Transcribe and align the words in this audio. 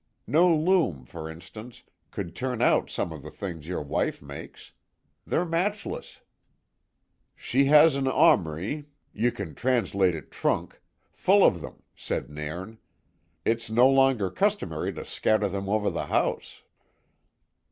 No 0.25 0.47
loom, 0.51 1.05
for 1.05 1.29
instance, 1.29 1.83
could 2.09 2.35
turn 2.35 2.59
out 2.59 2.89
some 2.89 3.11
of 3.11 3.21
the 3.21 3.29
things 3.29 3.67
your 3.67 3.83
wife 3.83 4.19
makes. 4.19 4.71
They're 5.27 5.45
matchless." 5.45 6.21
"She 7.35 7.65
has 7.65 7.93
an 7.93 8.07
aumrie 8.07 8.87
ye 9.13 9.29
can 9.29 9.53
translate 9.53 10.15
it 10.15 10.31
trunk 10.31 10.81
full 11.11 11.45
of 11.45 11.61
them," 11.61 11.83
said 11.95 12.31
Nairn. 12.31 12.79
"It's 13.45 13.69
no 13.69 13.87
longer 13.87 14.31
customary 14.31 14.91
to 14.93 15.05
scatter 15.05 15.47
them 15.47 15.69
ower 15.69 15.91
the 15.91 16.07
house." 16.07 16.63